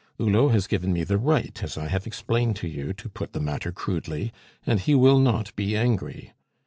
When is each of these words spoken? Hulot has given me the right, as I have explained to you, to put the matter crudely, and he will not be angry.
Hulot 0.17 0.49
has 0.53 0.65
given 0.65 0.91
me 0.93 1.03
the 1.03 1.19
right, 1.19 1.61
as 1.63 1.77
I 1.77 1.87
have 1.87 2.07
explained 2.07 2.55
to 2.55 2.67
you, 2.67 2.91
to 2.91 3.07
put 3.07 3.33
the 3.33 3.39
matter 3.39 3.71
crudely, 3.71 4.33
and 4.65 4.79
he 4.79 4.95
will 4.95 5.19
not 5.19 5.55
be 5.55 5.77
angry. 5.77 6.33